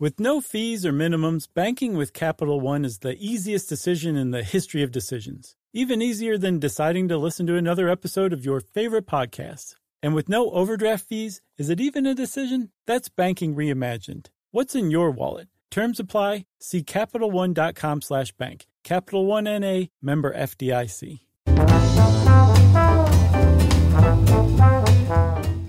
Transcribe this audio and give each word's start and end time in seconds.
With 0.00 0.18
no 0.18 0.40
fees 0.40 0.86
or 0.86 0.94
minimums, 0.94 1.46
banking 1.52 1.94
with 1.94 2.14
Capital 2.14 2.58
One 2.58 2.86
is 2.86 3.00
the 3.00 3.18
easiest 3.18 3.68
decision 3.68 4.16
in 4.16 4.30
the 4.30 4.42
history 4.42 4.82
of 4.82 4.90
decisions. 4.90 5.56
Even 5.74 6.00
easier 6.00 6.38
than 6.38 6.58
deciding 6.58 7.08
to 7.08 7.18
listen 7.18 7.46
to 7.48 7.56
another 7.56 7.90
episode 7.90 8.32
of 8.32 8.42
your 8.42 8.60
favorite 8.60 9.06
podcast. 9.06 9.74
And 10.02 10.14
with 10.14 10.26
no 10.26 10.52
overdraft 10.52 11.06
fees, 11.06 11.42
is 11.58 11.68
it 11.68 11.82
even 11.82 12.06
a 12.06 12.14
decision? 12.14 12.70
That's 12.86 13.10
banking 13.10 13.54
reimagined. 13.54 14.28
What's 14.52 14.74
in 14.74 14.90
your 14.90 15.10
wallet? 15.10 15.48
Terms 15.70 16.00
apply. 16.00 16.46
See 16.58 16.82
CapitalOne.com 16.82 18.00
slash 18.00 18.32
bank. 18.32 18.68
Capital 18.82 19.26
One 19.26 19.46
N.A. 19.46 19.90
member 20.00 20.32
FDIC. 20.34 21.20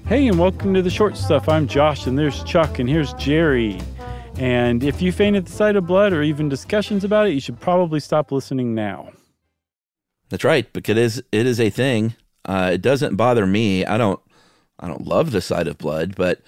Hey, 0.07 0.27
and 0.27 0.39
welcome 0.39 0.73
to 0.73 0.82
the 0.82 0.89
short 0.89 1.18
stuff. 1.18 1.50
I'm 1.50 1.68
Josh, 1.68 2.07
and 2.07 2.18
there's 2.18 2.41
Chuck, 2.45 2.79
and 2.79 2.88
here's 2.88 3.13
Jerry. 3.16 3.77
And 4.41 4.83
if 4.83 5.03
you 5.03 5.11
faint 5.11 5.35
at 5.35 5.45
the 5.45 5.51
sight 5.51 5.75
of 5.75 5.85
blood 5.85 6.13
or 6.13 6.23
even 6.23 6.49
discussions 6.49 7.04
about 7.04 7.27
it, 7.27 7.33
you 7.33 7.39
should 7.39 7.59
probably 7.59 7.99
stop 7.99 8.32
listening 8.32 8.73
now. 8.73 9.11
That's 10.29 10.43
right, 10.43 10.71
because 10.73 10.97
it 10.97 10.97
is 10.97 11.23
it 11.32 11.45
is 11.45 11.59
a 11.59 11.69
thing. 11.69 12.15
Uh, 12.43 12.71
it 12.73 12.82
doesn't 12.82 13.18
bother 13.18 13.46
me. 13.46 13.85
I 13.85 13.99
don't 13.99 14.19
I 14.79 14.87
don't 14.87 15.05
love 15.05 15.29
the 15.29 15.41
sight 15.41 15.68
of 15.68 15.77
blood, 15.77 16.15
but 16.15 16.41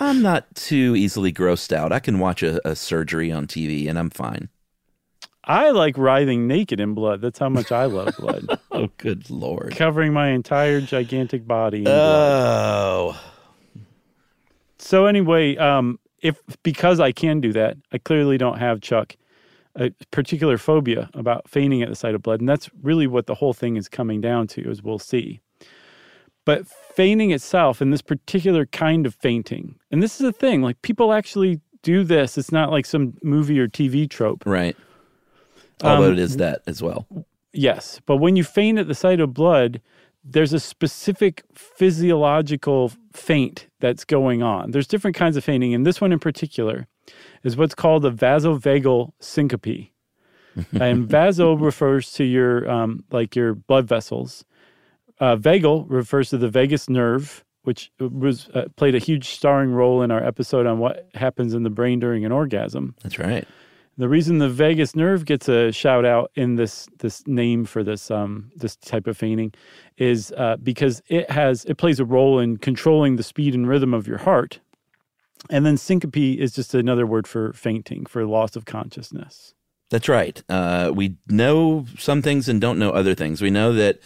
I'm 0.00 0.22
not 0.22 0.54
too 0.54 0.96
easily 0.96 1.34
grossed 1.34 1.70
out. 1.70 1.92
I 1.92 1.98
can 1.98 2.18
watch 2.18 2.42
a, 2.42 2.66
a 2.66 2.74
surgery 2.74 3.30
on 3.30 3.46
TV 3.46 3.90
and 3.90 3.98
I'm 3.98 4.08
fine. 4.08 4.48
I 5.44 5.68
like 5.68 5.98
writhing 5.98 6.46
naked 6.46 6.80
in 6.80 6.94
blood. 6.94 7.20
That's 7.20 7.38
how 7.38 7.50
much 7.50 7.70
I 7.70 7.84
love 7.84 8.16
blood. 8.16 8.58
oh, 8.70 8.88
good 8.96 9.28
lord! 9.28 9.76
Covering 9.76 10.14
my 10.14 10.30
entire 10.30 10.80
gigantic 10.80 11.46
body. 11.46 11.84
oh. 11.86 13.20
So 14.78 15.04
anyway, 15.04 15.56
um, 15.56 15.98
if 16.24 16.40
because 16.62 16.98
I 16.98 17.12
can 17.12 17.40
do 17.40 17.52
that, 17.52 17.76
I 17.92 17.98
clearly 17.98 18.38
don't 18.38 18.58
have 18.58 18.80
Chuck 18.80 19.16
a 19.76 19.90
particular 20.10 20.56
phobia 20.56 21.10
about 21.14 21.48
fainting 21.48 21.82
at 21.82 21.88
the 21.88 21.94
sight 21.94 22.14
of 22.14 22.22
blood, 22.22 22.40
and 22.40 22.48
that's 22.48 22.70
really 22.82 23.06
what 23.06 23.26
the 23.26 23.34
whole 23.34 23.52
thing 23.52 23.76
is 23.76 23.88
coming 23.88 24.20
down 24.20 24.46
to, 24.46 24.68
as 24.70 24.82
we'll 24.82 24.98
see. 24.98 25.40
But 26.44 26.66
fainting 26.66 27.30
itself, 27.30 27.80
and 27.80 27.92
this 27.92 28.02
particular 28.02 28.66
kind 28.66 29.06
of 29.06 29.14
fainting, 29.14 29.76
and 29.90 30.02
this 30.02 30.20
is 30.20 30.26
a 30.26 30.32
thing, 30.32 30.62
like 30.62 30.80
people 30.82 31.12
actually 31.12 31.60
do 31.82 32.04
this. 32.04 32.38
It's 32.38 32.52
not 32.52 32.70
like 32.70 32.86
some 32.86 33.14
movie 33.22 33.60
or 33.60 33.68
TV 33.68 34.08
trope, 34.08 34.44
right? 34.46 34.76
Although 35.82 36.06
um, 36.06 36.12
it 36.12 36.18
is 36.18 36.38
that 36.38 36.62
as 36.66 36.82
well. 36.82 37.06
Yes, 37.52 38.00
but 38.06 38.16
when 38.16 38.36
you 38.36 38.44
faint 38.44 38.78
at 38.78 38.88
the 38.88 38.94
sight 38.94 39.20
of 39.20 39.34
blood, 39.34 39.80
there's 40.24 40.52
a 40.52 40.60
specific 40.60 41.44
physiological 41.54 42.92
faint 43.12 43.68
that's 43.80 44.04
going 44.04 44.42
on. 44.42 44.70
There's 44.70 44.86
different 44.86 45.16
kinds 45.16 45.36
of 45.36 45.44
fainting, 45.44 45.74
and 45.74 45.86
this 45.86 46.00
one 46.00 46.12
in 46.12 46.18
particular 46.18 46.86
is 47.42 47.56
what's 47.56 47.74
called 47.74 48.04
a 48.04 48.10
vasovagal 48.10 49.12
syncope. 49.20 49.90
and 50.80 51.08
vaso 51.08 51.54
refers 51.54 52.12
to 52.12 52.24
your 52.24 52.70
um, 52.70 53.04
like 53.10 53.34
your 53.34 53.54
blood 53.54 53.86
vessels. 53.86 54.44
Uh, 55.20 55.36
vagal 55.36 55.86
refers 55.88 56.30
to 56.30 56.38
the 56.38 56.48
vagus 56.48 56.88
nerve, 56.88 57.44
which 57.62 57.90
was 57.98 58.48
uh, 58.50 58.66
played 58.76 58.94
a 58.94 58.98
huge 58.98 59.30
starring 59.30 59.72
role 59.72 60.00
in 60.02 60.10
our 60.10 60.24
episode 60.24 60.66
on 60.66 60.78
what 60.78 61.08
happens 61.14 61.54
in 61.54 61.64
the 61.64 61.70
brain 61.70 61.98
during 61.98 62.24
an 62.24 62.30
orgasm. 62.30 62.94
That's 63.02 63.18
right. 63.18 63.46
The 63.96 64.08
reason 64.08 64.38
the 64.38 64.48
vagus 64.48 64.96
nerve 64.96 65.24
gets 65.24 65.48
a 65.48 65.70
shout 65.70 66.04
out 66.04 66.32
in 66.34 66.56
this 66.56 66.88
this 66.98 67.24
name 67.28 67.64
for 67.64 67.84
this 67.84 68.10
um, 68.10 68.50
this 68.56 68.74
type 68.76 69.06
of 69.06 69.16
fainting 69.16 69.52
is 69.96 70.32
uh, 70.36 70.56
because 70.56 71.00
it 71.08 71.30
has 71.30 71.64
it 71.66 71.76
plays 71.76 72.00
a 72.00 72.04
role 72.04 72.40
in 72.40 72.56
controlling 72.56 73.16
the 73.16 73.22
speed 73.22 73.54
and 73.54 73.68
rhythm 73.68 73.94
of 73.94 74.08
your 74.08 74.18
heart, 74.18 74.58
and 75.48 75.64
then 75.64 75.76
syncope 75.76 76.16
is 76.16 76.52
just 76.52 76.74
another 76.74 77.06
word 77.06 77.28
for 77.28 77.52
fainting 77.52 78.04
for 78.04 78.26
loss 78.26 78.56
of 78.56 78.64
consciousness. 78.64 79.54
That's 79.90 80.08
right. 80.08 80.42
Uh, 80.48 80.90
we 80.92 81.16
know 81.28 81.86
some 81.96 82.20
things 82.20 82.48
and 82.48 82.60
don't 82.60 82.80
know 82.80 82.90
other 82.90 83.14
things. 83.14 83.40
We 83.40 83.50
know 83.50 83.72
that 83.74 84.00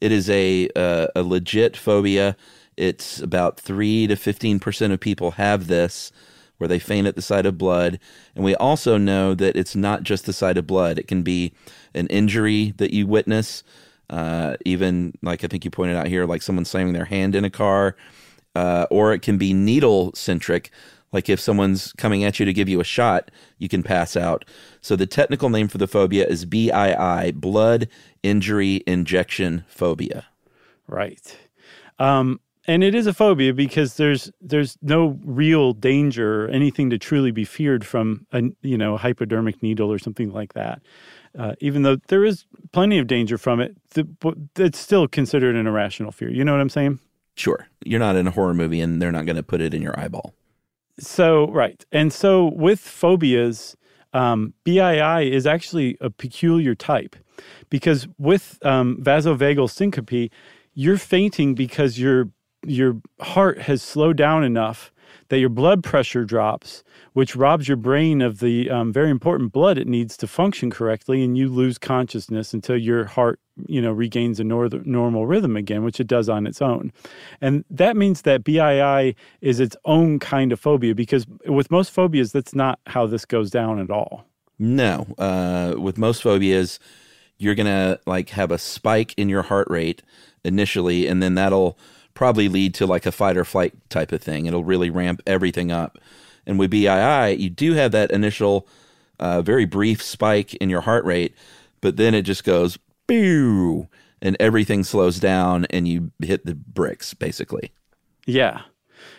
it 0.00 0.10
is 0.10 0.28
a 0.28 0.68
uh, 0.74 1.06
a 1.14 1.22
legit 1.22 1.76
phobia. 1.76 2.36
It's 2.76 3.20
about 3.20 3.60
three 3.60 4.08
to 4.08 4.16
fifteen 4.16 4.58
percent 4.58 4.92
of 4.92 4.98
people 4.98 5.32
have 5.32 5.68
this 5.68 6.10
where 6.58 6.68
they 6.68 6.78
faint 6.78 7.06
at 7.06 7.16
the 7.16 7.22
sight 7.22 7.46
of 7.46 7.56
blood. 7.56 7.98
And 8.34 8.44
we 8.44 8.54
also 8.56 8.98
know 8.98 9.34
that 9.34 9.56
it's 9.56 9.74
not 9.74 10.02
just 10.02 10.26
the 10.26 10.32
sight 10.32 10.58
of 10.58 10.66
blood, 10.66 10.98
it 10.98 11.08
can 11.08 11.22
be 11.22 11.52
an 11.94 12.06
injury 12.08 12.74
that 12.76 12.92
you 12.92 13.06
witness. 13.06 13.64
Uh, 14.10 14.56
even 14.64 15.12
like 15.22 15.44
I 15.44 15.48
think 15.48 15.64
you 15.64 15.70
pointed 15.70 15.96
out 15.96 16.06
here, 16.06 16.24
like 16.26 16.42
someone 16.42 16.64
slamming 16.64 16.94
their 16.94 17.04
hand 17.04 17.34
in 17.34 17.44
a 17.44 17.50
car, 17.50 17.96
uh, 18.54 18.86
or 18.90 19.12
it 19.12 19.22
can 19.22 19.38
be 19.38 19.52
needle 19.52 20.12
centric. 20.14 20.70
Like 21.12 21.28
if 21.28 21.40
someone's 21.40 21.92
coming 21.94 22.24
at 22.24 22.38
you 22.38 22.46
to 22.46 22.52
give 22.52 22.68
you 22.68 22.80
a 22.80 22.84
shot, 22.84 23.30
you 23.58 23.68
can 23.68 23.82
pass 23.82 24.16
out. 24.16 24.44
So 24.80 24.96
the 24.96 25.06
technical 25.06 25.48
name 25.48 25.68
for 25.68 25.78
the 25.78 25.86
phobia 25.86 26.26
is 26.26 26.44
BII, 26.44 27.34
blood 27.34 27.88
injury 28.22 28.82
injection 28.86 29.64
phobia. 29.68 30.26
Right. 30.86 31.36
Um, 31.98 32.40
and 32.68 32.84
it 32.84 32.94
is 32.94 33.06
a 33.06 33.14
phobia 33.14 33.54
because 33.54 33.94
there's 33.94 34.30
there's 34.40 34.76
no 34.82 35.18
real 35.24 35.72
danger 35.72 36.44
or 36.44 36.48
anything 36.48 36.90
to 36.90 36.98
truly 36.98 37.30
be 37.30 37.44
feared 37.44 37.84
from 37.84 38.26
a 38.32 38.42
you 38.60 38.76
know 38.76 38.96
hypodermic 38.96 39.62
needle 39.62 39.90
or 39.90 39.98
something 39.98 40.30
like 40.30 40.52
that. 40.52 40.82
Uh, 41.36 41.54
even 41.60 41.82
though 41.82 41.96
there 42.08 42.24
is 42.24 42.44
plenty 42.72 42.98
of 42.98 43.06
danger 43.06 43.38
from 43.38 43.60
it, 43.60 43.76
the, 43.90 44.06
it's 44.56 44.78
still 44.78 45.08
considered 45.08 45.56
an 45.56 45.66
irrational 45.66 46.12
fear. 46.12 46.30
You 46.30 46.44
know 46.44 46.52
what 46.52 46.60
I'm 46.60 46.68
saying? 46.68 46.98
Sure. 47.36 47.68
You're 47.84 48.00
not 48.00 48.16
in 48.16 48.26
a 48.26 48.30
horror 48.30 48.54
movie, 48.54 48.80
and 48.80 49.00
they're 49.00 49.12
not 49.12 49.24
going 49.24 49.36
to 49.36 49.42
put 49.42 49.60
it 49.60 49.72
in 49.72 49.80
your 49.80 49.98
eyeball. 49.98 50.34
So 50.98 51.48
right, 51.50 51.84
and 51.90 52.12
so 52.12 52.46
with 52.46 52.80
phobias, 52.80 53.76
um, 54.12 54.52
BII 54.64 55.30
is 55.30 55.46
actually 55.46 55.96
a 56.00 56.10
peculiar 56.10 56.74
type 56.74 57.16
because 57.70 58.08
with 58.18 58.58
um, 58.62 58.98
vasovagal 59.00 59.70
syncope, 59.70 60.30
you're 60.74 60.98
fainting 60.98 61.54
because 61.54 61.98
you're 61.98 62.28
your 62.66 63.00
heart 63.20 63.60
has 63.62 63.82
slowed 63.82 64.16
down 64.16 64.44
enough 64.44 64.92
that 65.28 65.38
your 65.38 65.48
blood 65.48 65.82
pressure 65.82 66.24
drops, 66.24 66.82
which 67.12 67.36
robs 67.36 67.68
your 67.68 67.76
brain 67.76 68.22
of 68.22 68.40
the 68.40 68.70
um, 68.70 68.92
very 68.92 69.10
important 69.10 69.52
blood 69.52 69.78
it 69.78 69.86
needs 69.86 70.16
to 70.16 70.26
function 70.26 70.70
correctly, 70.70 71.22
and 71.22 71.36
you 71.36 71.48
lose 71.48 71.78
consciousness 71.78 72.54
until 72.54 72.76
your 72.76 73.04
heart, 73.04 73.38
you 73.66 73.80
know, 73.80 73.92
regains 73.92 74.40
a 74.40 74.44
nor- 74.44 74.68
normal 74.84 75.26
rhythm 75.26 75.56
again, 75.56 75.84
which 75.84 76.00
it 76.00 76.06
does 76.06 76.28
on 76.28 76.46
its 76.46 76.62
own. 76.62 76.92
And 77.40 77.64
that 77.70 77.96
means 77.96 78.22
that 78.22 78.44
BII 78.44 79.14
is 79.40 79.60
its 79.60 79.76
own 79.84 80.18
kind 80.18 80.52
of 80.52 80.60
phobia, 80.60 80.94
because 80.94 81.26
with 81.46 81.70
most 81.70 81.90
phobias, 81.90 82.32
that's 82.32 82.54
not 82.54 82.78
how 82.86 83.06
this 83.06 83.24
goes 83.24 83.50
down 83.50 83.78
at 83.78 83.90
all. 83.90 84.24
No, 84.58 85.06
uh, 85.18 85.74
with 85.78 85.98
most 85.98 86.22
phobias, 86.22 86.80
you're 87.36 87.54
gonna 87.54 88.00
like 88.06 88.30
have 88.30 88.50
a 88.50 88.58
spike 88.58 89.14
in 89.16 89.28
your 89.28 89.42
heart 89.42 89.68
rate 89.70 90.02
initially, 90.44 91.06
and 91.06 91.22
then 91.22 91.34
that'll 91.34 91.78
probably 92.18 92.48
lead 92.48 92.74
to 92.74 92.84
like 92.84 93.06
a 93.06 93.12
fight 93.12 93.36
or 93.36 93.44
flight 93.44 93.72
type 93.90 94.10
of 94.10 94.20
thing. 94.20 94.46
It'll 94.46 94.64
really 94.64 94.90
ramp 94.90 95.22
everything 95.24 95.70
up. 95.70 95.98
And 96.46 96.58
with 96.58 96.72
BII, 96.72 97.38
you 97.38 97.48
do 97.48 97.74
have 97.74 97.92
that 97.92 98.10
initial, 98.10 98.66
uh, 99.20 99.40
very 99.40 99.66
brief 99.66 100.02
spike 100.02 100.52
in 100.56 100.68
your 100.68 100.80
heart 100.80 101.04
rate, 101.04 101.32
but 101.80 101.96
then 101.96 102.14
it 102.14 102.22
just 102.22 102.42
goes, 102.42 102.76
boo, 103.06 103.86
and 104.20 104.36
everything 104.40 104.82
slows 104.82 105.20
down 105.20 105.64
and 105.66 105.86
you 105.86 106.10
hit 106.20 106.44
the 106.44 106.56
bricks, 106.56 107.14
basically. 107.14 107.70
Yeah. 108.26 108.62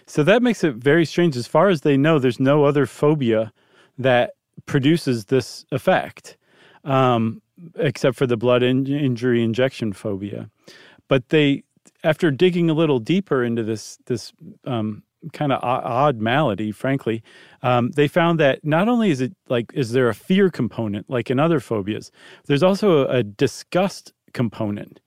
So 0.05 0.21
that 0.23 0.43
makes 0.43 0.66
it 0.66 0.75
very 0.75 1.05
strange. 1.05 1.37
As 1.37 1.47
far 1.47 1.69
as 1.69 1.81
they 1.81 1.95
know, 1.95 2.19
there's 2.19 2.37
no 2.37 2.66
other 2.66 2.85
phobia 2.85 3.53
that 3.97 4.31
produces 4.66 5.23
this 5.25 5.66
effect, 5.71 6.35
um, 6.83 7.41
except 7.75 8.17
for 8.17 8.27
the 8.27 8.35
blood 8.35 8.61
in- 8.61 8.87
injury 8.87 9.41
injection 9.41 9.93
phobia. 9.93 10.49
But 11.07 11.29
they 11.29 11.63
after 12.03 12.31
digging 12.31 12.69
a 12.69 12.73
little 12.73 12.99
deeper 12.99 13.43
into 13.43 13.63
this 13.63 13.97
this 14.05 14.33
um, 14.65 15.03
kind 15.33 15.51
of 15.51 15.63
odd 15.63 16.19
malady, 16.19 16.71
frankly, 16.71 17.23
um, 17.61 17.91
they 17.91 18.07
found 18.07 18.39
that 18.39 18.63
not 18.63 18.87
only 18.87 19.11
is 19.11 19.21
it 19.21 19.34
like 19.49 19.72
is 19.73 19.91
there 19.91 20.09
a 20.09 20.16
fear 20.16 20.49
component 20.49 21.09
like 21.09 21.29
in 21.29 21.40
other 21.40 21.59
phobias, 21.59 22.11
there's 22.46 22.63
also 22.63 23.05
a, 23.05 23.17
a 23.17 23.23
disgust 23.23 24.13
component, 24.34 24.99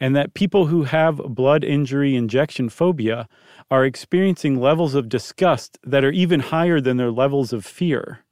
and 0.00 0.16
that 0.16 0.34
people 0.34 0.66
who 0.66 0.84
have 0.84 1.16
blood 1.16 1.64
injury 1.64 2.16
injection 2.16 2.68
phobia 2.68 3.28
are 3.70 3.84
experiencing 3.84 4.60
levels 4.60 4.94
of 4.94 5.08
disgust 5.08 5.78
that 5.84 6.04
are 6.04 6.10
even 6.10 6.40
higher 6.40 6.80
than 6.80 6.96
their 6.96 7.12
levels 7.12 7.52
of 7.52 7.64
fear. 7.64 8.24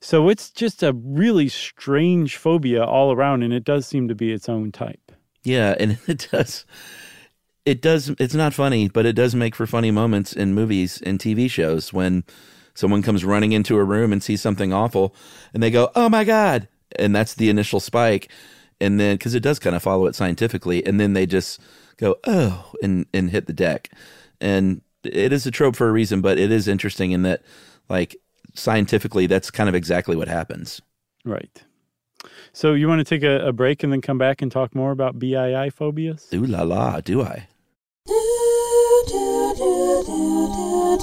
So 0.00 0.28
it's 0.28 0.50
just 0.50 0.82
a 0.82 0.92
really 0.92 1.48
strange 1.48 2.36
phobia 2.36 2.82
all 2.84 3.12
around, 3.12 3.44
and 3.44 3.52
it 3.52 3.62
does 3.62 3.86
seem 3.86 4.08
to 4.08 4.16
be 4.16 4.32
its 4.32 4.48
own 4.48 4.72
type. 4.72 5.12
Yeah, 5.44 5.76
and 5.78 5.98
it 6.08 6.28
does 6.32 6.64
it 7.64 7.80
does 7.80 8.10
it's 8.18 8.34
not 8.34 8.54
funny 8.54 8.88
but 8.88 9.06
it 9.06 9.14
does 9.14 9.34
make 9.34 9.54
for 9.54 9.66
funny 9.66 9.90
moments 9.90 10.32
in 10.32 10.54
movies 10.54 11.00
and 11.02 11.18
tv 11.18 11.50
shows 11.50 11.92
when 11.92 12.24
someone 12.74 13.02
comes 13.02 13.24
running 13.24 13.52
into 13.52 13.76
a 13.76 13.84
room 13.84 14.12
and 14.12 14.22
sees 14.22 14.40
something 14.40 14.72
awful 14.72 15.14
and 15.54 15.62
they 15.62 15.70
go 15.70 15.90
oh 15.94 16.08
my 16.08 16.24
god 16.24 16.68
and 16.96 17.14
that's 17.14 17.34
the 17.34 17.48
initial 17.48 17.80
spike 17.80 18.30
and 18.80 18.98
then 18.98 19.16
because 19.16 19.34
it 19.34 19.42
does 19.42 19.58
kind 19.58 19.76
of 19.76 19.82
follow 19.82 20.06
it 20.06 20.14
scientifically 20.14 20.84
and 20.84 20.98
then 20.98 21.12
they 21.12 21.26
just 21.26 21.60
go 21.98 22.16
oh 22.24 22.72
and 22.82 23.06
and 23.14 23.30
hit 23.30 23.46
the 23.46 23.52
deck 23.52 23.90
and 24.40 24.82
it 25.04 25.32
is 25.32 25.46
a 25.46 25.50
trope 25.50 25.76
for 25.76 25.88
a 25.88 25.92
reason 25.92 26.20
but 26.20 26.38
it 26.38 26.50
is 26.50 26.66
interesting 26.66 27.12
in 27.12 27.22
that 27.22 27.42
like 27.88 28.16
scientifically, 28.54 29.26
that's 29.26 29.50
kind 29.50 29.68
of 29.68 29.74
exactly 29.74 30.16
what 30.16 30.28
happens. 30.28 30.80
Right. 31.24 31.62
So 32.52 32.74
you 32.74 32.88
want 32.88 33.00
to 33.00 33.04
take 33.04 33.22
a, 33.22 33.48
a 33.48 33.52
break 33.52 33.82
and 33.82 33.92
then 33.92 34.00
come 34.00 34.18
back 34.18 34.42
and 34.42 34.52
talk 34.52 34.74
more 34.74 34.92
about 34.92 35.18
BII 35.18 35.72
phobias? 35.72 36.32
Ooh 36.34 36.46
la 36.46 36.62
la, 36.62 37.00
do 37.00 37.22
I? 37.22 37.48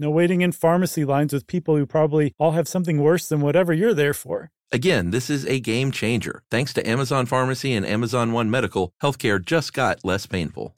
No 0.00 0.10
waiting 0.10 0.42
in 0.42 0.52
pharmacy 0.52 1.04
lines 1.04 1.32
with 1.32 1.48
people 1.48 1.76
who 1.76 1.84
probably 1.84 2.32
all 2.38 2.52
have 2.52 2.68
something 2.68 3.02
worse 3.02 3.28
than 3.28 3.40
whatever 3.40 3.72
you're 3.72 3.94
there 3.94 4.14
for. 4.14 4.52
Again, 4.70 5.10
this 5.10 5.28
is 5.28 5.44
a 5.46 5.58
game 5.58 5.90
changer. 5.90 6.44
Thanks 6.52 6.72
to 6.74 6.88
Amazon 6.88 7.26
Pharmacy 7.26 7.74
and 7.74 7.84
Amazon 7.84 8.32
One 8.32 8.48
Medical, 8.48 8.92
healthcare 9.02 9.44
just 9.44 9.72
got 9.72 10.04
less 10.04 10.24
painful. 10.24 10.72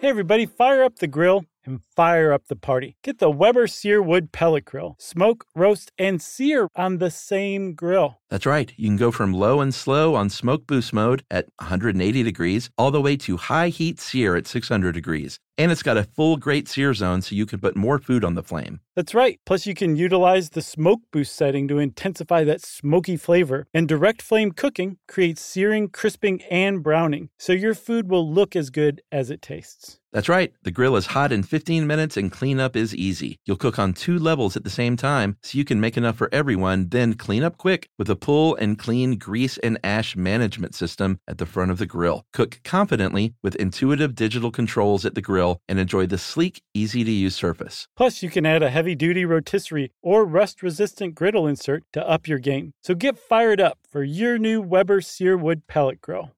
Hey, 0.00 0.08
everybody, 0.08 0.46
fire 0.46 0.82
up 0.82 0.96
the 0.96 1.06
grill 1.06 1.44
and 1.64 1.82
fire 2.00 2.32
up 2.32 2.48
the 2.48 2.56
party. 2.56 2.96
Get 3.02 3.18
the 3.18 3.28
Weber 3.28 3.66
Searwood 3.66 4.32
Pellet 4.32 4.64
Grill. 4.64 4.96
Smoke, 4.98 5.44
roast, 5.54 5.92
and 5.98 6.22
sear 6.22 6.66
on 6.74 6.96
the 6.96 7.10
same 7.10 7.74
grill. 7.74 8.22
That's 8.30 8.46
right. 8.46 8.72
You 8.78 8.88
can 8.88 8.96
go 8.96 9.10
from 9.10 9.34
low 9.34 9.60
and 9.60 9.74
slow 9.74 10.14
on 10.14 10.30
smoke 10.30 10.66
boost 10.66 10.94
mode 10.94 11.24
at 11.30 11.48
180 11.58 12.22
degrees 12.22 12.70
all 12.78 12.90
the 12.90 13.02
way 13.02 13.16
to 13.18 13.36
high 13.36 13.68
heat 13.68 14.00
sear 14.00 14.34
at 14.36 14.46
600 14.46 14.92
degrees. 14.92 15.40
And 15.58 15.70
it's 15.70 15.82
got 15.82 15.98
a 15.98 16.04
full 16.04 16.38
grate 16.38 16.68
sear 16.68 16.94
zone 16.94 17.20
so 17.20 17.34
you 17.34 17.44
can 17.44 17.58
put 17.58 17.76
more 17.76 17.98
food 17.98 18.24
on 18.24 18.34
the 18.34 18.42
flame. 18.42 18.80
That's 18.96 19.14
right. 19.14 19.38
Plus, 19.44 19.66
you 19.66 19.74
can 19.74 19.94
utilize 19.94 20.50
the 20.50 20.62
smoke 20.62 21.00
boost 21.12 21.34
setting 21.34 21.68
to 21.68 21.78
intensify 21.78 22.44
that 22.44 22.64
smoky 22.64 23.16
flavor. 23.16 23.66
And 23.74 23.86
direct 23.86 24.22
flame 24.22 24.52
cooking 24.52 24.96
creates 25.06 25.42
searing, 25.42 25.88
crisping, 25.88 26.40
and 26.50 26.82
browning, 26.82 27.28
so 27.38 27.52
your 27.52 27.74
food 27.74 28.08
will 28.08 28.26
look 28.26 28.56
as 28.56 28.70
good 28.70 29.02
as 29.12 29.28
it 29.28 29.42
tastes. 29.42 30.00
That's 30.12 30.28
right. 30.28 30.52
The 30.62 30.70
grill 30.70 30.96
is 30.96 31.06
hot 31.06 31.30
in 31.30 31.42
15 31.42 31.86
minutes 31.90 32.16
and 32.16 32.30
cleanup 32.30 32.76
is 32.76 32.94
easy. 32.94 33.40
You'll 33.44 33.56
cook 33.56 33.76
on 33.76 33.94
two 33.94 34.16
levels 34.16 34.56
at 34.56 34.62
the 34.62 34.70
same 34.70 34.96
time 34.96 35.36
so 35.42 35.58
you 35.58 35.64
can 35.64 35.80
make 35.80 35.96
enough 35.96 36.16
for 36.16 36.28
everyone, 36.32 36.88
then 36.88 37.14
clean 37.14 37.42
up 37.42 37.58
quick 37.58 37.88
with 37.98 38.08
a 38.08 38.14
pull 38.14 38.54
and 38.54 38.78
clean 38.78 39.18
grease 39.18 39.58
and 39.58 39.76
ash 39.82 40.14
management 40.14 40.76
system 40.76 41.18
at 41.26 41.38
the 41.38 41.46
front 41.46 41.72
of 41.72 41.78
the 41.78 41.86
grill. 41.86 42.24
Cook 42.32 42.60
confidently 42.62 43.34
with 43.42 43.56
intuitive 43.56 44.14
digital 44.14 44.52
controls 44.52 45.04
at 45.04 45.16
the 45.16 45.20
grill 45.20 45.60
and 45.68 45.80
enjoy 45.80 46.06
the 46.06 46.16
sleek, 46.16 46.62
easy 46.74 47.02
to 47.02 47.10
use 47.10 47.34
surface. 47.34 47.88
Plus, 47.96 48.22
you 48.22 48.30
can 48.30 48.46
add 48.46 48.62
a 48.62 48.70
heavy 48.70 48.94
duty 48.94 49.24
rotisserie 49.24 49.90
or 50.00 50.24
rust 50.24 50.62
resistant 50.62 51.16
griddle 51.16 51.48
insert 51.48 51.82
to 51.92 52.08
up 52.08 52.28
your 52.28 52.38
game. 52.38 52.72
So 52.84 52.94
get 52.94 53.18
fired 53.18 53.60
up 53.60 53.78
for 53.90 54.04
your 54.04 54.38
new 54.38 54.62
Weber 54.62 55.00
Searwood 55.00 55.62
Pellet 55.66 56.00
Grill. 56.00 56.30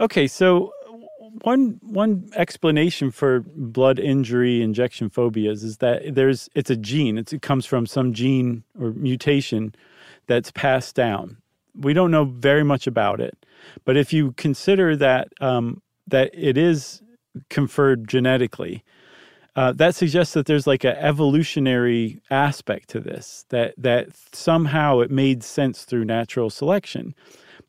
Okay, 0.00 0.28
so 0.28 0.72
one 1.42 1.80
one 1.82 2.30
explanation 2.36 3.10
for 3.10 3.40
blood 3.40 3.98
injury 3.98 4.62
injection 4.62 5.10
phobias 5.10 5.64
is 5.64 5.78
that 5.78 6.14
there's 6.14 6.48
it's 6.54 6.70
a 6.70 6.76
gene. 6.76 7.18
It's, 7.18 7.32
it 7.32 7.42
comes 7.42 7.66
from 7.66 7.84
some 7.84 8.12
gene 8.12 8.62
or 8.80 8.92
mutation 8.92 9.74
that's 10.28 10.52
passed 10.52 10.94
down. 10.94 11.38
We 11.76 11.92
don't 11.92 12.12
know 12.12 12.24
very 12.24 12.62
much 12.62 12.86
about 12.86 13.20
it, 13.20 13.44
but 13.84 13.96
if 13.96 14.12
you 14.12 14.32
consider 14.32 14.94
that 14.94 15.32
um, 15.40 15.82
that 16.06 16.30
it 16.32 16.56
is 16.56 17.02
conferred 17.50 18.06
genetically, 18.06 18.84
uh, 19.56 19.72
that 19.72 19.94
suggests 19.94 20.34
that 20.34 20.46
there's 20.46 20.66
like 20.66 20.84
an 20.84 20.96
evolutionary 20.96 22.20
aspect 22.30 22.88
to 22.90 23.00
this. 23.00 23.44
That 23.50 23.74
that 23.78 24.08
somehow 24.32 25.00
it 25.00 25.10
made 25.10 25.42
sense 25.44 25.84
through 25.84 26.04
natural 26.04 26.50
selection 26.50 27.14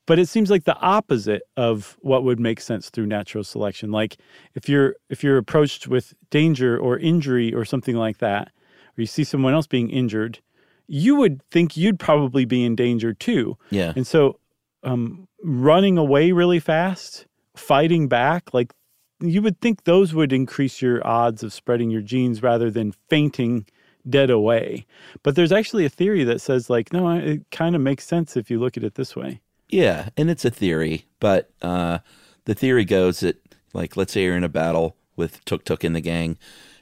but 0.07 0.19
it 0.19 0.27
seems 0.29 0.51
like 0.51 0.65
the 0.65 0.77
opposite 0.81 1.41
of 1.57 1.97
what 2.01 2.23
would 2.23 2.39
make 2.39 2.61
sense 2.61 2.89
through 2.91 3.05
natural 3.07 3.43
selection 3.43 3.91
like 3.91 4.17
if 4.53 4.69
you're 4.69 4.95
if 5.09 5.23
you're 5.23 5.37
approached 5.37 5.87
with 5.87 6.13
danger 6.29 6.77
or 6.77 6.97
injury 6.99 7.53
or 7.53 7.65
something 7.65 7.95
like 7.95 8.19
that 8.19 8.49
or 8.97 9.01
you 9.01 9.05
see 9.07 9.23
someone 9.23 9.53
else 9.53 9.67
being 9.67 9.89
injured 9.89 10.39
you 10.87 11.15
would 11.15 11.41
think 11.49 11.75
you'd 11.75 11.97
probably 11.99 12.45
be 12.45 12.63
in 12.63 12.75
danger 12.75 13.13
too 13.13 13.57
Yeah. 13.71 13.93
and 13.95 14.05
so 14.05 14.39
um, 14.83 15.27
running 15.43 15.97
away 15.97 16.31
really 16.31 16.59
fast 16.59 17.25
fighting 17.55 18.07
back 18.07 18.53
like 18.53 18.73
you 19.19 19.41
would 19.41 19.59
think 19.61 19.83
those 19.83 20.13
would 20.13 20.33
increase 20.33 20.81
your 20.81 21.05
odds 21.05 21.43
of 21.43 21.53
spreading 21.53 21.89
your 21.89 22.01
genes 22.01 22.43
rather 22.43 22.69
than 22.69 22.93
fainting 23.09 23.65
dead 24.07 24.29
away. 24.29 24.85
But 25.23 25.35
there's 25.35 25.51
actually 25.51 25.85
a 25.85 25.89
theory 25.89 26.23
that 26.23 26.41
says 26.41 26.69
like 26.69 26.93
no 26.93 27.09
it 27.09 27.49
kind 27.51 27.75
of 27.75 27.81
makes 27.81 28.05
sense 28.05 28.37
if 28.37 28.51
you 28.51 28.59
look 28.59 28.77
at 28.77 28.83
it 28.83 28.95
this 28.95 29.15
way. 29.15 29.41
Yeah, 29.69 30.09
and 30.15 30.29
it's 30.29 30.45
a 30.45 30.51
theory, 30.51 31.07
but 31.19 31.49
uh, 31.61 31.99
the 32.45 32.53
theory 32.53 32.85
goes 32.85 33.21
that, 33.21 33.37
like, 33.73 33.97
let's 33.97 34.13
say 34.13 34.23
you're 34.23 34.37
in 34.37 34.43
a 34.43 34.49
battle 34.49 34.95
with 35.15 35.43
Tuk 35.45 35.65
Tuk 35.65 35.83
in 35.83 35.93
the 35.93 36.01
gang, 36.01 36.37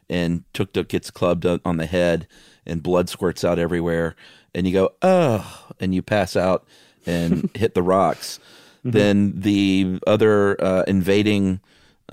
and 0.09 0.44
Tuk 0.53 0.74
Tuk 0.74 0.89
gets 0.89 1.10
clubbed 1.10 1.46
on 1.46 1.77
the 1.77 1.86
head, 1.86 2.27
and 2.65 2.84
blood 2.84 3.10
squirts 3.10 3.43
out 3.43 3.57
everywhere, 3.57 4.15
and 4.53 4.67
you 4.67 4.74
go, 4.74 4.91
oh, 5.01 5.69
and 5.79 5.96
you 5.96 6.01
pass 6.01 6.36
out 6.36 6.67
and 7.05 7.50
hit 7.55 7.74
the 7.74 7.84
rocks. 7.84 8.39
Then 8.86 9.39
the 9.39 10.00
other 10.05 10.62
uh, 10.62 10.84
invading, 10.88 11.62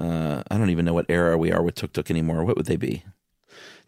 uh, 0.01 0.43
I 0.51 0.57
don't 0.59 0.71
even 0.71 0.85
know 0.85 0.95
what 0.95 1.07
era 1.09 1.37
we 1.37 1.53
are 1.53 1.63
with 1.63 1.75
Tuk 1.75 1.93
Tuk 1.93 2.11
anymore. 2.11 2.45
What 2.45 2.57
would 2.57 2.67
they 2.67 2.77
be? 2.77 3.05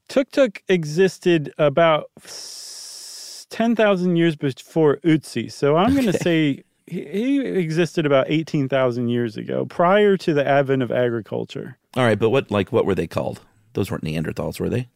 Tuk 0.08 0.30
Tuk 0.30 0.62
existed 0.68 1.52
about 1.58 2.10
s- 2.22 3.46
10,000 3.50 4.16
years 4.16 4.36
before 4.36 4.98
Ötzi. 4.98 5.50
So 5.50 5.76
I'm 5.76 5.92
going 5.94 6.06
to 6.06 6.12
say 6.18 6.64
he, 6.86 7.04
he 7.06 7.40
existed 7.40 8.04
about 8.04 8.26
18,000 8.28 9.08
years 9.08 9.36
ago, 9.36 9.64
prior 9.64 10.16
to 10.18 10.34
the 10.34 10.46
advent 10.46 10.82
of 10.82 10.90
agriculture. 10.92 11.78
All 11.96 12.04
right, 12.04 12.18
but 12.18 12.30
what 12.30 12.50
like 12.50 12.72
what 12.72 12.84
were 12.86 12.94
they 12.94 13.06
called? 13.06 13.40
Those 13.74 13.90
weren't 13.90 14.04
Neanderthals, 14.04 14.60
were 14.60 14.68
they? 14.68 14.88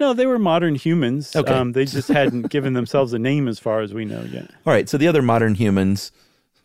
No, 0.00 0.12
they 0.12 0.26
were 0.26 0.38
modern 0.38 0.74
humans. 0.74 1.34
Okay. 1.36 1.52
Um, 1.52 1.72
they 1.72 1.84
just 1.84 2.08
hadn't 2.08 2.48
given 2.50 2.72
themselves 2.72 3.12
a 3.12 3.18
name 3.18 3.46
as 3.48 3.58
far 3.58 3.80
as 3.80 3.94
we 3.94 4.04
know 4.04 4.22
yet. 4.22 4.50
All 4.66 4.72
right, 4.72 4.88
so 4.88 4.96
the 4.98 5.06
other 5.08 5.22
modern 5.22 5.54
humans, 5.54 6.10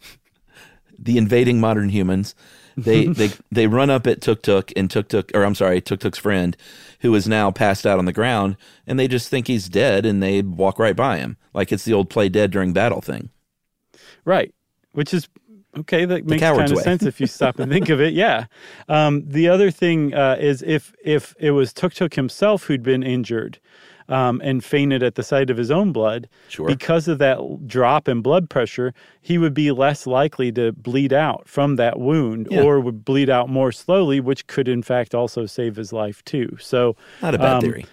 the 1.00 1.18
invading 1.18 1.60
modern 1.60 1.90
humans, 1.90 2.34
they 2.78 3.06
they 3.08 3.32
they 3.52 3.68
run 3.68 3.90
up 3.90 4.08
at 4.08 4.22
Tuk 4.22 4.42
Tuk 4.44 4.72
and 4.76 4.90
Tuk 4.90 5.10
Tuk, 5.10 5.32
or 5.34 5.44
I'm 5.44 5.56
sorry, 5.56 5.82
Tuk 5.82 6.00
Tuk's 6.00 6.20
friend, 6.20 6.56
who 7.02 7.14
is 7.16 7.28
now 7.28 7.52
passed 7.52 7.86
out 7.86 8.00
on 8.00 8.06
the 8.06 8.14
ground, 8.14 8.56
and 8.86 9.00
they 9.00 9.08
just 9.08 9.30
think 9.30 9.48
he's 9.48 9.68
dead, 9.68 10.06
and 10.06 10.22
they 10.22 10.42
walk 10.42 10.80
right 10.80 10.96
by 10.96 11.18
him, 11.18 11.38
like 11.54 11.72
it's 11.72 11.84
the 11.84 11.94
old 11.94 12.10
play 12.10 12.30
dead 12.30 12.52
during 12.52 12.74
battle 12.74 13.02
thing. 13.02 13.30
Right. 14.24 14.54
Which 14.92 15.14
is 15.14 15.28
okay. 15.78 16.06
That 16.06 16.26
makes 16.26 16.42
coward's 16.42 16.60
kind 16.60 16.72
of 16.72 16.78
way. 16.78 16.84
sense 16.84 17.04
if 17.04 17.22
you 17.22 17.28
stop 17.28 17.60
and 17.60 17.72
think 17.72 17.90
of 17.90 18.02
it. 18.02 18.14
Yeah. 18.14 18.46
Um, 18.90 19.24
the 19.28 19.50
other 19.50 19.70
thing 19.70 20.14
uh, 20.14 20.38
is 20.40 20.64
if 20.66 20.94
if 21.04 21.36
it 21.40 21.52
was 21.52 21.74
Tuk 21.74 21.94
Tuk 21.94 22.14
himself 22.14 22.64
who'd 22.64 22.84
been 22.84 23.04
injured 23.04 23.60
um, 24.10 24.42
and 24.44 24.64
fainted 24.64 25.04
at 25.04 25.16
the 25.16 25.24
sight 25.24 25.50
of 25.50 25.58
his 25.58 25.70
own 25.72 25.92
blood, 25.92 26.28
Sure. 26.48 26.68
because 26.68 27.08
of 27.08 27.18
that 27.20 27.40
drop 27.68 28.08
in 28.08 28.22
blood 28.22 28.50
pressure, 28.50 28.94
he 29.22 29.38
would 29.38 29.54
be 29.54 29.72
less 29.72 30.08
likely 30.08 30.52
to 30.54 30.72
bleed 30.72 31.12
out 31.14 31.48
from 31.48 31.76
that 31.76 32.00
wound, 32.00 32.48
Yeah. 32.50 32.62
or 32.64 32.80
would 32.80 33.04
bleed 33.04 33.30
out 33.30 33.50
more 33.50 33.72
slowly, 33.72 34.20
which 34.20 34.48
could 34.48 34.68
in 34.68 34.82
fact 34.84 35.14
also 35.14 35.46
save 35.46 35.76
his 35.76 35.92
life 35.92 36.24
too. 36.26 36.56
So 36.60 36.96
Not 37.22 37.36
a 37.36 37.38
bad 37.38 37.54
Um, 37.56 37.62
theory. 37.62 37.86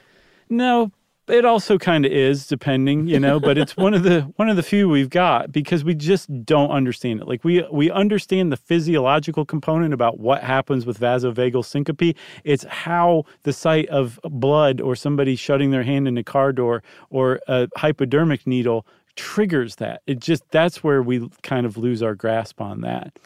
no, 0.49 0.92
It 1.26 1.47
also 1.47 1.78
kind 1.78 2.04
of 2.04 2.12
is, 2.12 2.47
depending, 2.47 3.07
you 3.07 3.19
know, 3.19 3.40
but 3.40 3.57
it's 3.57 3.76
one 3.78 3.95
of 3.95 4.02
the 4.02 4.21
one 4.37 4.50
of 4.50 4.57
the 4.57 4.62
few 4.62 4.90
we've 4.90 5.09
got 5.09 5.52
because 5.52 5.83
we 5.83 5.95
just 5.95 6.28
don't 6.45 6.71
understand 6.71 7.21
it. 7.21 7.28
Like 7.28 7.45
we 7.45 7.64
we 7.73 7.90
understand 7.90 8.52
the 8.52 8.59
physiological 8.59 9.47
component 9.47 9.95
about 9.95 10.19
what 10.19 10.43
happens 10.43 10.85
with 10.85 11.00
vasovagal 11.00 11.64
syncope. 11.64 12.14
It's 12.45 12.64
how 12.64 13.25
the 13.45 13.54
sight 13.54 13.88
of 13.88 14.21
blood 14.25 14.83
or 14.83 14.95
somebody 14.95 15.35
shutting 15.35 15.71
their 15.71 15.83
hand 15.83 16.07
in 16.07 16.19
a 16.19 16.25
car 16.25 16.52
door 16.52 16.83
or 17.09 17.40
a 17.49 17.69
hypodermic 17.76 18.47
needle 18.47 18.87
triggers 19.16 19.76
that. 19.76 20.02
It 20.06 20.21
just 20.21 20.42
that's 20.50 20.83
where 20.83 21.02
we 21.02 21.28
kind 21.42 21.66
of 21.66 21.76
lose 21.76 22.02
our 22.02 22.14
grasp 22.14 22.61
on 22.61 22.80
that. 22.83 23.18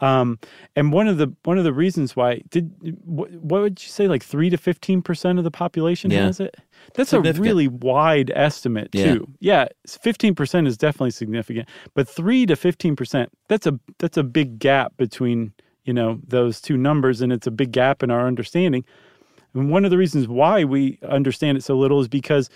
Um, 0.00 0.38
and 0.76 0.92
one 0.92 1.06
of 1.08 1.18
the 1.18 1.32
one 1.44 1.58
of 1.58 1.64
the 1.64 1.72
reasons 1.72 2.16
why 2.16 2.42
did 2.50 2.72
what, 3.04 3.30
what 3.32 3.62
would 3.62 3.82
you 3.82 3.88
say 3.88 4.08
like 4.08 4.22
three 4.24 4.50
to 4.50 4.56
fifteen 4.56 5.02
percent 5.02 5.38
of 5.38 5.44
the 5.44 5.50
population 5.50 6.10
Yeah. 6.10 6.26
has 6.26 6.40
it? 6.40 6.56
That's 6.94 7.12
a 7.12 7.20
really 7.42 7.68
wide 7.68 8.30
estimate 8.34 8.92
too. 8.92 9.28
Yeah, 9.40 9.68
fifteen 9.86 10.34
percent 10.34 10.66
is 10.66 10.76
definitely 10.76 11.12
significant, 11.12 11.68
but 11.94 12.08
three 12.08 12.46
to 12.46 12.56
fifteen 12.56 12.96
percent 12.96 13.30
that's 13.48 13.66
a 13.66 13.78
that's 13.98 14.16
a 14.16 14.24
big 14.24 14.58
gap 14.58 14.96
between 14.96 15.52
you 15.84 15.92
know 15.92 16.18
those 16.26 16.60
two 16.60 16.76
numbers, 16.76 17.20
and 17.20 17.32
it's 17.32 17.46
a 17.46 17.50
big 17.50 17.72
gap 17.72 18.02
in 18.02 18.10
our 18.10 18.26
understanding. 18.26 18.84
And 19.54 19.70
one 19.70 19.84
of 19.84 19.90
the 19.92 19.98
reasons 19.98 20.26
why 20.26 20.64
we 20.64 20.98
understand 21.08 21.56
it 21.56 21.62
so 21.62 21.78
little 21.78 22.00
is 22.00 22.08
because 22.08 22.50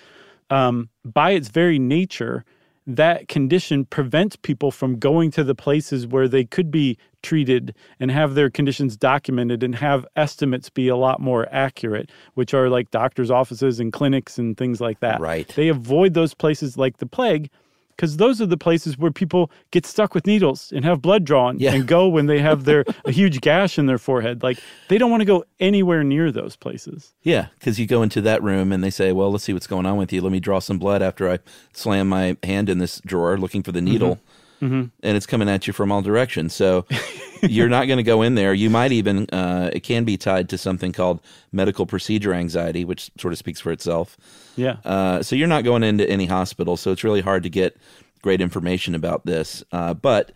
um, 0.50 0.88
by 1.04 1.30
its 1.30 1.48
very 1.48 1.78
nature, 1.78 2.44
that 2.88 3.28
condition 3.28 3.84
prevents 3.84 4.34
people 4.34 4.70
from 4.70 4.98
going 4.98 5.30
to 5.30 5.44
the 5.44 5.54
places 5.54 6.06
where 6.06 6.26
they 6.26 6.44
could 6.44 6.70
be 6.70 6.96
treated 7.22 7.74
and 8.00 8.10
have 8.10 8.34
their 8.34 8.48
conditions 8.48 8.96
documented 8.96 9.62
and 9.62 9.74
have 9.74 10.06
estimates 10.16 10.70
be 10.70 10.88
a 10.88 10.96
lot 10.96 11.20
more 11.20 11.46
accurate, 11.52 12.10
which 12.32 12.54
are 12.54 12.70
like 12.70 12.90
doctors' 12.90 13.30
offices 13.30 13.78
and 13.78 13.92
clinics 13.92 14.38
and 14.38 14.56
things 14.56 14.80
like 14.80 15.00
that. 15.00 15.20
Right. 15.20 15.46
They 15.54 15.68
avoid 15.68 16.14
those 16.14 16.32
places 16.32 16.78
like 16.78 16.96
the 16.96 17.06
plague 17.06 17.50
because 17.98 18.16
those 18.16 18.40
are 18.40 18.46
the 18.46 18.56
places 18.56 18.96
where 18.96 19.10
people 19.10 19.50
get 19.72 19.84
stuck 19.84 20.14
with 20.14 20.24
needles 20.24 20.72
and 20.72 20.84
have 20.84 21.02
blood 21.02 21.24
drawn 21.24 21.58
Yeah. 21.58 21.74
and 21.74 21.86
go 21.86 22.06
when 22.08 22.26
they 22.26 22.38
have 22.38 22.64
their 22.64 22.84
a 23.04 23.10
huge 23.10 23.40
gash 23.40 23.76
in 23.76 23.86
their 23.86 23.98
forehead. 23.98 24.42
Like 24.42 24.58
they 24.86 24.98
don't 24.98 25.10
want 25.10 25.20
to 25.20 25.24
go 25.24 25.44
anywhere 25.58 26.04
near 26.04 26.30
those 26.30 26.54
places. 26.54 27.12
Yeah, 27.22 27.48
because 27.58 27.80
you 27.80 27.86
go 27.86 28.02
into 28.02 28.20
that 28.20 28.40
room 28.42 28.70
and 28.70 28.84
they 28.84 28.90
say, 28.90 29.10
"Well, 29.10 29.32
let's 29.32 29.44
see 29.44 29.52
what's 29.52 29.66
going 29.66 29.84
on 29.84 29.96
with 29.96 30.12
you. 30.12 30.22
Let 30.22 30.30
me 30.30 30.40
draw 30.40 30.60
some 30.60 30.78
blood 30.78 31.02
after 31.02 31.28
I 31.28 31.40
slam 31.72 32.08
my 32.08 32.36
hand 32.44 32.68
in 32.68 32.78
this 32.78 33.00
drawer 33.04 33.36
looking 33.36 33.64
for 33.64 33.72
the 33.72 33.80
mm-hmm. 33.80 33.92
needle, 33.92 34.20
and 34.60 34.90
it's 35.02 35.26
coming 35.26 35.48
at 35.48 35.66
you 35.66 35.72
from 35.72 35.92
all 35.92 36.02
directions." 36.02 36.54
So 36.54 36.86
you're 37.42 37.68
not 37.68 37.86
going 37.86 37.98
to 37.98 38.02
go 38.02 38.22
in 38.22 38.34
there. 38.34 38.54
You 38.54 38.70
might 38.70 38.92
even 38.92 39.28
uh, 39.30 39.70
it 39.72 39.80
can 39.80 40.04
be 40.04 40.16
tied 40.16 40.48
to 40.50 40.58
something 40.58 40.92
called 40.92 41.20
medical 41.52 41.86
procedure 41.86 42.34
anxiety, 42.34 42.84
which 42.84 43.10
sort 43.18 43.32
of 43.32 43.38
speaks 43.38 43.60
for 43.60 43.72
itself. 43.72 44.16
Yeah. 44.56 44.76
Uh, 44.84 45.22
so 45.22 45.36
you're 45.36 45.48
not 45.48 45.64
going 45.64 45.82
into 45.82 46.08
any 46.08 46.26
hospital, 46.26 46.76
so 46.76 46.90
it's 46.90 47.04
really 47.04 47.20
hard 47.20 47.42
to 47.44 47.50
get 47.50 47.76
great 48.22 48.40
information 48.40 48.94
about 48.94 49.24
this. 49.24 49.62
Uh, 49.72 49.94
but 49.94 50.32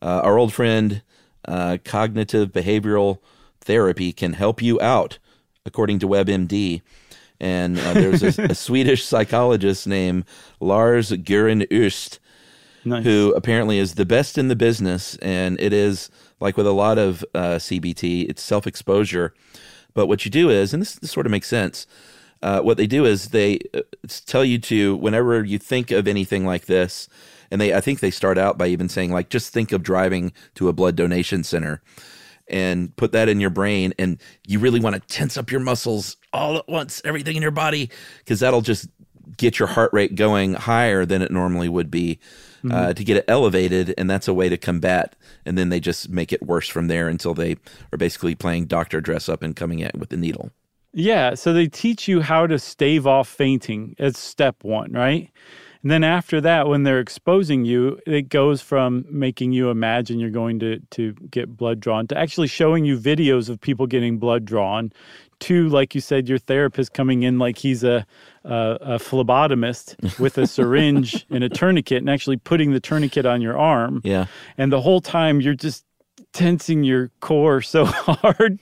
uh, 0.00 0.20
our 0.22 0.38
old 0.38 0.52
friend, 0.52 1.02
uh, 1.46 1.78
cognitive 1.84 2.52
behavioral 2.52 3.18
therapy, 3.60 4.12
can 4.12 4.34
help 4.34 4.60
you 4.60 4.80
out, 4.80 5.18
according 5.64 5.98
to 6.00 6.08
WebMD. 6.08 6.82
And 7.40 7.78
uh, 7.78 7.94
there's 7.94 8.22
a, 8.22 8.42
a 8.50 8.54
Swedish 8.54 9.04
psychologist 9.04 9.86
named 9.86 10.24
Lars 10.60 11.10
Göran 11.10 11.66
Öst 11.68 12.18
nice. 12.84 13.04
who 13.04 13.32
apparently 13.36 13.78
is 13.78 13.94
the 13.94 14.04
best 14.04 14.38
in 14.38 14.48
the 14.48 14.56
business. 14.56 15.16
And 15.16 15.60
it 15.60 15.72
is 15.72 16.10
like 16.40 16.56
with 16.56 16.66
a 16.66 16.72
lot 16.72 16.98
of 16.98 17.24
uh, 17.34 17.56
CBT, 17.56 18.28
it's 18.28 18.42
self 18.42 18.66
exposure. 18.66 19.34
But 19.94 20.06
what 20.06 20.24
you 20.24 20.30
do 20.30 20.48
is, 20.50 20.72
and 20.72 20.82
this, 20.82 20.94
this 20.94 21.10
sort 21.10 21.26
of 21.26 21.32
makes 21.32 21.48
sense, 21.48 21.86
uh, 22.42 22.60
what 22.60 22.76
they 22.76 22.86
do 22.86 23.04
is 23.04 23.28
they 23.28 23.60
uh, 23.74 23.80
tell 24.26 24.44
you 24.44 24.58
to, 24.58 24.96
whenever 24.96 25.44
you 25.44 25.58
think 25.58 25.90
of 25.90 26.08
anything 26.08 26.44
like 26.44 26.66
this, 26.66 27.08
and 27.50 27.60
they, 27.60 27.74
I 27.74 27.80
think 27.80 28.00
they 28.00 28.10
start 28.10 28.38
out 28.38 28.56
by 28.56 28.68
even 28.68 28.88
saying, 28.88 29.12
like, 29.12 29.28
just 29.28 29.52
think 29.52 29.72
of 29.72 29.82
driving 29.82 30.32
to 30.54 30.68
a 30.68 30.72
blood 30.72 30.96
donation 30.96 31.44
center 31.44 31.82
and 32.48 32.96
put 32.96 33.12
that 33.12 33.28
in 33.28 33.40
your 33.40 33.50
brain. 33.50 33.92
And 33.98 34.18
you 34.46 34.58
really 34.58 34.80
want 34.80 34.94
to 34.94 35.00
tense 35.00 35.36
up 35.36 35.50
your 35.50 35.60
muscles 35.60 36.16
all 36.32 36.56
at 36.56 36.68
once, 36.68 37.02
everything 37.04 37.36
in 37.36 37.42
your 37.42 37.50
body, 37.50 37.90
because 38.18 38.40
that'll 38.40 38.62
just 38.62 38.88
get 39.36 39.58
your 39.58 39.68
heart 39.68 39.92
rate 39.92 40.14
going 40.14 40.54
higher 40.54 41.04
than 41.04 41.22
it 41.22 41.30
normally 41.30 41.68
would 41.68 41.90
be 41.90 42.18
uh, 42.70 42.92
to 42.92 43.04
get 43.04 43.16
it 43.16 43.24
elevated. 43.28 43.94
And 43.96 44.08
that's 44.08 44.28
a 44.28 44.34
way 44.34 44.48
to 44.48 44.56
combat. 44.56 45.16
And 45.44 45.56
then 45.56 45.68
they 45.68 45.80
just 45.80 46.08
make 46.10 46.32
it 46.32 46.42
worse 46.42 46.68
from 46.68 46.88
there 46.88 47.08
until 47.08 47.34
they 47.34 47.56
are 47.92 47.98
basically 47.98 48.34
playing 48.34 48.66
doctor 48.66 49.00
dress 49.00 49.28
up 49.28 49.42
and 49.42 49.56
coming 49.56 49.82
at 49.82 49.98
with 49.98 50.10
the 50.10 50.16
needle. 50.16 50.50
Yeah, 50.94 51.34
so 51.34 51.52
they 51.52 51.68
teach 51.68 52.06
you 52.06 52.20
how 52.20 52.46
to 52.46 52.58
stave 52.58 53.06
off 53.06 53.26
fainting 53.26 53.96
as 53.98 54.18
step 54.18 54.62
one, 54.62 54.92
right? 54.92 55.30
And 55.82 55.90
then 55.90 56.04
after 56.04 56.40
that, 56.42 56.68
when 56.68 56.84
they're 56.84 57.00
exposing 57.00 57.64
you, 57.64 57.98
it 58.06 58.28
goes 58.28 58.60
from 58.60 59.04
making 59.10 59.52
you 59.52 59.70
imagine 59.70 60.20
you're 60.20 60.30
going 60.30 60.60
to, 60.60 60.78
to 60.90 61.12
get 61.30 61.56
blood 61.56 61.80
drawn 61.80 62.06
to 62.08 62.18
actually 62.18 62.46
showing 62.46 62.84
you 62.84 62.98
videos 62.98 63.48
of 63.48 63.60
people 63.60 63.86
getting 63.86 64.18
blood 64.18 64.44
drawn 64.44 64.92
to, 65.40 65.68
like 65.70 65.94
you 65.94 66.00
said, 66.00 66.28
your 66.28 66.38
therapist 66.38 66.92
coming 66.92 67.24
in 67.24 67.38
like 67.40 67.58
he's 67.58 67.82
a, 67.82 68.06
a, 68.44 68.78
a 68.80 68.98
phlebotomist 68.98 70.18
with 70.18 70.38
a 70.38 70.46
syringe 70.46 71.26
and 71.30 71.44
a 71.44 71.48
tourniquet 71.48 71.98
and 71.98 72.10
actually 72.10 72.36
putting 72.36 72.72
the 72.72 72.80
tourniquet 72.80 73.26
on 73.26 73.40
your 73.40 73.58
arm. 73.58 74.00
Yeah. 74.04 74.26
And 74.58 74.72
the 74.72 74.80
whole 74.80 75.00
time 75.00 75.40
you're 75.40 75.54
just 75.54 75.84
tensing 76.32 76.84
your 76.84 77.10
core 77.20 77.60
so 77.60 77.84
hard, 77.86 78.58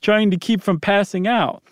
trying 0.00 0.30
to 0.30 0.36
keep 0.36 0.62
from 0.62 0.80
passing 0.80 1.26
out. 1.26 1.62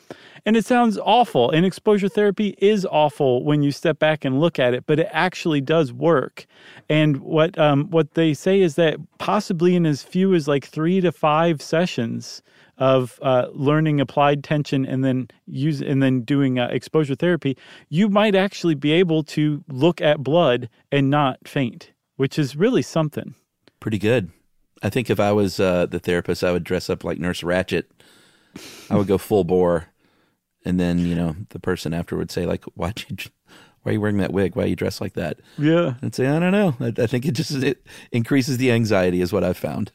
And 0.46 0.56
it 0.56 0.64
sounds 0.64 0.98
awful. 0.98 1.50
And 1.50 1.66
exposure 1.66 2.08
therapy 2.08 2.54
is 2.58 2.86
awful 2.90 3.44
when 3.44 3.62
you 3.62 3.72
step 3.72 3.98
back 3.98 4.24
and 4.24 4.40
look 4.40 4.58
at 4.58 4.72
it, 4.72 4.84
but 4.86 4.98
it 4.98 5.08
actually 5.10 5.60
does 5.60 5.92
work. 5.92 6.46
And 6.88 7.18
what 7.18 7.58
um, 7.58 7.90
what 7.90 8.14
they 8.14 8.32
say 8.32 8.60
is 8.60 8.76
that 8.76 8.96
possibly 9.18 9.76
in 9.76 9.84
as 9.84 10.02
few 10.02 10.34
as 10.34 10.48
like 10.48 10.64
three 10.64 11.00
to 11.02 11.12
five 11.12 11.60
sessions 11.60 12.42
of 12.80 13.18
uh, 13.22 13.46
learning 13.52 14.00
applied 14.00 14.42
tension 14.42 14.86
and 14.86 15.04
then 15.04 15.28
use 15.46 15.82
and 15.82 16.02
then 16.02 16.22
doing 16.22 16.58
uh, 16.58 16.66
exposure 16.72 17.14
therapy, 17.14 17.56
you 17.90 18.08
might 18.08 18.34
actually 18.34 18.74
be 18.74 18.90
able 18.92 19.22
to 19.22 19.62
look 19.68 20.00
at 20.00 20.22
blood 20.22 20.68
and 20.90 21.10
not 21.10 21.46
faint, 21.46 21.92
which 22.16 22.38
is 22.38 22.56
really 22.56 22.82
something. 22.82 23.34
Pretty 23.78 23.98
good. 23.98 24.30
I 24.82 24.88
think 24.88 25.10
if 25.10 25.20
I 25.20 25.30
was 25.30 25.60
uh, 25.60 25.86
the 25.86 25.98
therapist, 25.98 26.42
I 26.42 26.52
would 26.52 26.64
dress 26.64 26.88
up 26.88 27.04
like 27.04 27.18
Nurse 27.18 27.42
Ratched. 27.42 27.84
I 28.88 28.96
would 28.96 29.06
go 29.06 29.18
full 29.18 29.44
bore, 29.44 29.88
and 30.64 30.80
then 30.80 30.98
you 31.00 31.14
know 31.14 31.36
the 31.50 31.60
person 31.60 31.92
after 31.92 32.16
would 32.16 32.30
say 32.30 32.46
like, 32.46 32.64
"Why'd 32.74 33.04
you? 33.08 33.16
Why 33.82 33.90
are 33.90 33.92
you 33.94 34.00
wearing 34.00 34.18
that 34.18 34.32
wig? 34.32 34.56
Why 34.56 34.64
are 34.64 34.66
you 34.66 34.76
dressed 34.76 35.02
like 35.02 35.14
that?" 35.14 35.38
Yeah. 35.58 35.94
And 36.00 36.14
say, 36.14 36.26
"I 36.26 36.38
don't 36.38 36.52
know. 36.52 36.76
I, 36.80 37.02
I 37.02 37.06
think 37.06 37.26
it 37.26 37.32
just 37.32 37.52
it 37.52 37.86
increases 38.10 38.56
the 38.56 38.72
anxiety, 38.72 39.20
is 39.20 39.32
what 39.34 39.44
I've 39.44 39.58
found." 39.58 39.92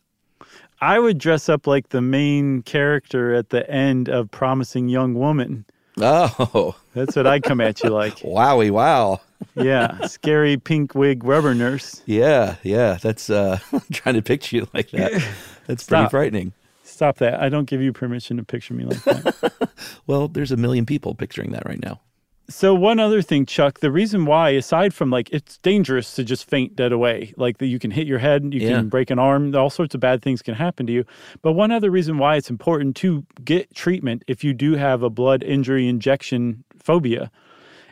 I 0.82 1.00
would 1.00 1.18
dress 1.18 1.50
up 1.50 1.68
like 1.68 1.90
the 1.90 2.02
main 2.02 2.62
character 2.64 3.34
at 3.34 3.50
the 3.50 3.70
end 3.70 4.10
of 4.10 4.30
Promising 4.32 4.90
Young 4.90 5.14
Woman. 5.14 5.66
Oh, 5.98 6.76
That's 6.94 7.16
what 7.16 7.26
I 7.28 7.40
come 7.40 7.62
at 7.62 7.82
you 7.84 7.90
like. 7.90 8.18
wowie, 8.18 8.72
wow. 8.72 9.22
Yeah, 9.56 10.06
scary 10.08 10.58
pink 10.58 10.96
wig 10.96 11.24
rubber 11.24 11.54
nurse. 11.54 12.02
Yeah, 12.06 12.56
yeah. 12.64 12.98
That's 13.02 13.30
uh, 13.30 13.60
I'm 13.72 13.82
trying 13.92 14.16
to 14.16 14.22
picture 14.22 14.58
you 14.58 14.68
like 14.74 14.92
that. 14.92 15.26
That's 15.68 15.84
pretty 15.86 16.10
frightening. 16.10 16.54
Stop 16.84 17.18
that. 17.18 17.42
I 17.42 17.50
don't 17.50 17.66
give 17.66 17.82
you 17.82 17.92
permission 17.92 18.38
to 18.38 18.44
picture 18.44 18.74
me 18.74 18.86
like 18.86 19.04
that. 19.04 19.80
Well, 20.08 20.28
there's 20.28 20.52
a 20.52 20.58
million 20.58 20.86
people 20.86 21.16
picturing 21.16 21.52
that 21.52 21.66
right 21.66 21.82
now. 21.84 22.00
So, 22.48 22.76
one 22.76 23.00
other 23.00 23.22
thing, 23.22 23.46
Chuck, 23.46 23.80
the 23.80 23.92
reason 23.92 24.26
why, 24.26 24.50
aside 24.52 24.94
from 24.94 25.10
like 25.10 25.30
it's 25.32 25.58
dangerous 25.60 26.16
to 26.16 26.24
just 26.24 26.48
faint 26.48 26.76
dead 26.76 26.92
away, 26.92 27.34
like 27.38 27.58
that 27.58 27.68
you 27.68 27.80
can 27.80 27.92
hit 27.92 28.06
your 28.08 28.20
head, 28.20 28.44
you 28.54 28.62
Yeah. 28.62 28.68
can 28.80 28.90
break 28.90 29.10
an 29.10 29.18
arm, 29.20 29.56
all 29.56 29.70
sorts 29.70 29.96
of 29.96 30.02
bad 30.02 30.22
things 30.22 30.42
can 30.42 30.54
happen 30.56 30.86
to 30.88 30.94
you. 30.94 31.06
But 31.42 31.54
one 31.54 31.72
other 31.72 31.90
reason 31.90 32.18
why 32.18 32.36
it's 32.36 32.50
important 32.50 32.96
to 32.98 33.26
get 33.44 33.74
treatment 33.74 34.24
if 34.28 34.44
you 34.44 34.54
do 34.54 34.76
have 34.76 35.02
a 35.02 35.10
blood 35.10 35.42
injury 35.44 35.88
injection 35.88 36.64
phobia 36.78 37.32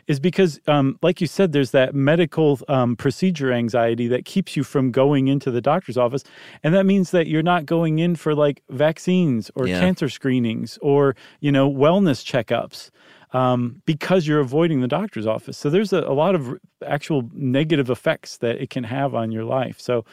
is 0.06 0.20
because, 0.20 0.60
um, 0.68 0.98
like 1.02 1.20
you 1.22 1.26
said, 1.26 1.52
there's 1.52 1.70
that 1.70 1.94
medical 1.94 2.60
um, 2.68 2.94
procedure 2.94 3.50
anxiety 3.50 4.06
that 4.06 4.26
keeps 4.26 4.54
you 4.54 4.62
from 4.62 4.90
going 4.90 5.28
into 5.28 5.50
the 5.50 5.62
doctor's 5.62 5.96
office. 5.96 6.22
And 6.62 6.74
that 6.74 6.84
means 6.84 7.10
that 7.10 7.26
you're 7.26 7.42
not 7.42 7.64
going 7.64 7.98
in 7.98 8.14
for 8.14 8.34
like 8.34 8.62
vaccines 8.68 9.50
or 9.54 9.66
Yeah. 9.66 9.80
cancer 9.80 10.10
screenings 10.10 10.78
or, 10.82 11.16
you 11.40 11.50
know, 11.50 11.70
wellness 11.70 12.22
checkups 12.22 12.90
um, 13.34 13.82
because 13.84 14.26
you're 14.26 14.40
avoiding 14.40 14.80
the 14.80 14.88
doctor's 14.88 15.26
office. 15.26 15.58
So 15.58 15.68
there's 15.68 15.92
a, 15.92 15.98
a 15.98 16.14
lot 16.14 16.34
of 16.36 16.56
actual 16.86 17.28
negative 17.34 17.90
effects 17.90 18.38
that 18.38 18.62
it 18.62 18.70
can 18.70 18.84
have 18.84 19.14
on 19.14 19.32
your 19.32 19.44
life. 19.44 19.80
So 19.80 20.04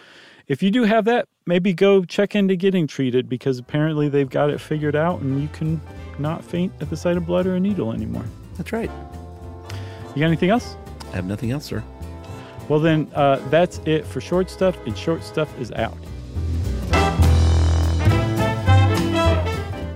if 0.48 0.64
you 0.64 0.72
do 0.72 0.84
have 0.84 1.06
that, 1.06 1.28
maybe 1.46 1.72
go 1.72 2.04
check 2.04 2.36
into 2.36 2.56
getting 2.56 2.88
treated 2.88 3.30
because 3.30 3.60
apparently 3.60 4.10
they've 4.10 4.30
got 4.30 4.50
it 4.50 4.60
figured 4.60 4.96
out 4.96 5.22
and 5.22 5.40
you 5.40 5.48
can 5.50 5.80
not 6.18 6.44
faint 6.44 6.74
at 6.82 6.90
the 6.90 6.98
sight 6.98 7.16
of 7.16 7.26
blood 7.28 7.46
or 7.46 7.56
a 7.56 7.60
needle 7.60 7.94
anymore. 7.94 8.26
That's 8.58 8.74
right. 8.74 8.90
You 10.16 10.20
got 10.20 10.28
anything 10.28 10.50
else? 10.50 10.76
I 11.12 11.16
have 11.16 11.26
nothing 11.26 11.52
else, 11.52 11.66
sir. 11.66 11.84
Well, 12.70 12.80
then 12.80 13.10
uh, 13.14 13.38
that's 13.50 13.80
it 13.86 14.06
for 14.06 14.20
short 14.20 14.50
stuff, 14.50 14.78
and 14.86 14.98
short 14.98 15.24
stuff 15.24 15.50
is 15.60 15.72
out. 15.74 15.98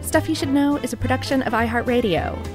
Stuff 0.03 0.29
You 0.29 0.35
Should 0.35 0.49
Know 0.49 0.77
is 0.77 0.93
a 0.93 0.97
production 0.97 1.41
of 1.41 1.53
iHeartRadio. 1.53 2.54